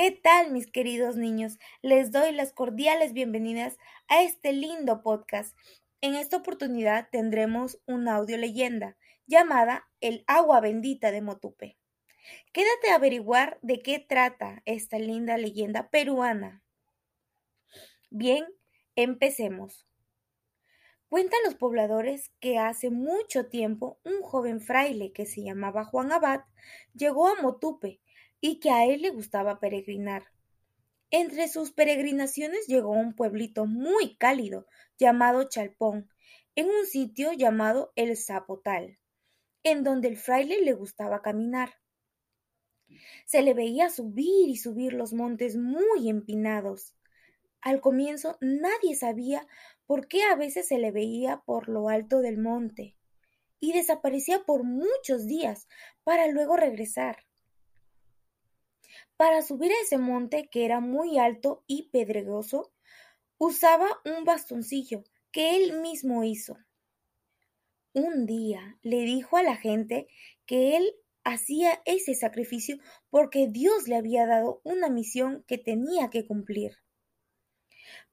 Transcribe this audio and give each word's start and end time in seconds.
¿Qué 0.00 0.12
tal 0.12 0.52
mis 0.52 0.70
queridos 0.70 1.16
niños? 1.16 1.58
Les 1.82 2.12
doy 2.12 2.30
las 2.30 2.52
cordiales 2.52 3.12
bienvenidas 3.12 3.78
a 4.06 4.22
este 4.22 4.52
lindo 4.52 5.02
podcast. 5.02 5.58
En 6.00 6.14
esta 6.14 6.36
oportunidad 6.36 7.08
tendremos 7.10 7.80
una 7.84 8.14
audio 8.14 8.36
leyenda 8.36 8.96
llamada 9.26 9.88
El 10.00 10.22
agua 10.28 10.60
bendita 10.60 11.10
de 11.10 11.20
Motupe. 11.20 11.78
Quédate 12.52 12.90
a 12.92 12.94
averiguar 12.94 13.58
de 13.62 13.80
qué 13.80 13.98
trata 13.98 14.62
esta 14.66 15.00
linda 15.00 15.36
leyenda 15.36 15.90
peruana. 15.90 16.62
Bien, 18.08 18.46
empecemos. 18.94 19.84
Cuentan 21.08 21.40
los 21.44 21.56
pobladores 21.56 22.30
que 22.38 22.58
hace 22.58 22.90
mucho 22.90 23.48
tiempo 23.48 23.98
un 24.04 24.22
joven 24.22 24.60
fraile 24.60 25.10
que 25.10 25.26
se 25.26 25.42
llamaba 25.42 25.84
Juan 25.84 26.12
Abad 26.12 26.42
llegó 26.94 27.26
a 27.26 27.42
Motupe 27.42 28.00
y 28.40 28.60
que 28.60 28.70
a 28.70 28.84
él 28.86 29.02
le 29.02 29.10
gustaba 29.10 29.60
peregrinar. 29.60 30.24
Entre 31.10 31.48
sus 31.48 31.72
peregrinaciones 31.72 32.66
llegó 32.66 32.94
a 32.94 32.98
un 32.98 33.14
pueblito 33.14 33.66
muy 33.66 34.16
cálido 34.16 34.66
llamado 34.98 35.44
Chalpón, 35.44 36.10
en 36.54 36.66
un 36.66 36.86
sitio 36.86 37.32
llamado 37.32 37.92
El 37.96 38.16
Zapotal, 38.16 38.98
en 39.62 39.84
donde 39.84 40.08
el 40.08 40.16
fraile 40.16 40.60
le 40.60 40.72
gustaba 40.72 41.22
caminar. 41.22 41.70
Se 43.26 43.42
le 43.42 43.54
veía 43.54 43.90
subir 43.90 44.48
y 44.48 44.56
subir 44.56 44.92
los 44.92 45.12
montes 45.12 45.56
muy 45.56 46.08
empinados. 46.08 46.94
Al 47.60 47.80
comienzo 47.80 48.38
nadie 48.40 48.96
sabía 48.96 49.46
por 49.86 50.08
qué 50.08 50.24
a 50.24 50.34
veces 50.34 50.68
se 50.68 50.78
le 50.78 50.90
veía 50.90 51.42
por 51.46 51.68
lo 51.68 51.88
alto 51.88 52.20
del 52.20 52.38
monte 52.38 52.96
y 53.60 53.72
desaparecía 53.72 54.44
por 54.44 54.64
muchos 54.64 55.26
días 55.26 55.68
para 56.04 56.26
luego 56.28 56.56
regresar. 56.56 57.27
Para 59.18 59.42
subir 59.42 59.72
a 59.72 59.82
ese 59.82 59.98
monte, 59.98 60.48
que 60.48 60.64
era 60.64 60.78
muy 60.78 61.18
alto 61.18 61.64
y 61.66 61.90
pedregoso, 61.90 62.70
usaba 63.36 63.88
un 64.04 64.24
bastoncillo 64.24 65.02
que 65.32 65.56
él 65.56 65.80
mismo 65.80 66.22
hizo. 66.22 66.56
Un 67.92 68.26
día 68.26 68.78
le 68.80 69.00
dijo 69.00 69.36
a 69.36 69.42
la 69.42 69.56
gente 69.56 70.06
que 70.46 70.76
él 70.76 70.94
hacía 71.24 71.82
ese 71.84 72.14
sacrificio 72.14 72.78
porque 73.10 73.48
Dios 73.48 73.88
le 73.88 73.96
había 73.96 74.24
dado 74.24 74.60
una 74.62 74.88
misión 74.88 75.44
que 75.48 75.58
tenía 75.58 76.10
que 76.10 76.24
cumplir. 76.24 76.76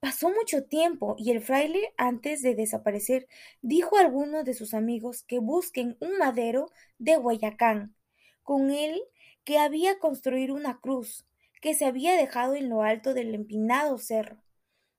Pasó 0.00 0.30
mucho 0.30 0.64
tiempo 0.64 1.16
y 1.18 1.32
el 1.32 1.42
fraile, 1.42 1.92
antes 1.98 2.40
de 2.40 2.54
desaparecer, 2.54 3.28
dijo 3.60 3.98
a 3.98 4.00
algunos 4.00 4.46
de 4.46 4.54
sus 4.54 4.72
amigos 4.72 5.22
que 5.22 5.38
busquen 5.38 5.98
un 6.00 6.16
madero 6.16 6.70
de 6.96 7.16
Guayacán. 7.16 7.94
Con 8.42 8.70
él 8.70 9.02
que 9.44 9.58
había 9.58 9.98
construir 9.98 10.50
una 10.52 10.80
cruz 10.80 11.26
que 11.60 11.74
se 11.74 11.86
había 11.86 12.14
dejado 12.16 12.54
en 12.54 12.68
lo 12.68 12.82
alto 12.82 13.14
del 13.14 13.34
empinado 13.34 13.98
cerro. 13.98 14.36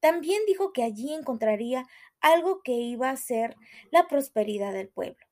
También 0.00 0.40
dijo 0.46 0.72
que 0.72 0.82
allí 0.82 1.12
encontraría 1.12 1.86
algo 2.20 2.62
que 2.62 2.72
iba 2.72 3.10
a 3.10 3.16
ser 3.16 3.56
la 3.90 4.08
prosperidad 4.08 4.72
del 4.72 4.88
pueblo. 4.88 5.24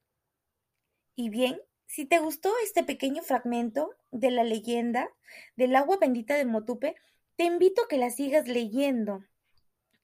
Y 1.14 1.30
bien, 1.30 1.60
si 1.86 2.04
te 2.04 2.18
gustó 2.18 2.52
este 2.62 2.84
pequeño 2.84 3.22
fragmento 3.22 3.90
de 4.10 4.30
la 4.30 4.44
leyenda 4.44 5.10
del 5.56 5.74
agua 5.76 5.96
bendita 5.98 6.34
de 6.34 6.44
Motupe, 6.44 6.96
te 7.36 7.44
invito 7.44 7.82
a 7.82 7.88
que 7.88 7.96
la 7.96 8.10
sigas 8.10 8.48
leyendo. 8.48 9.24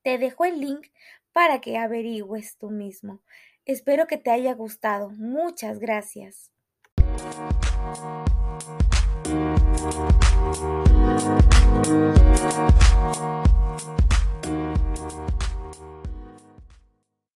Te 0.03 0.19
dejo 0.19 0.45
el 0.45 0.61
link 0.61 0.89
para 1.33 1.61
que 1.61 1.79
averigües 1.79 2.57
tú 2.57 2.71
mismo. 2.71 3.21
Espero 3.65 4.07
que 4.07 4.17
te 4.17 4.31
haya 4.31 4.55
gustado. 4.55 5.11
Muchas 5.11 5.79
gracias. 5.79 6.51
Thank 7.19 7.35
you. 9.81 9.82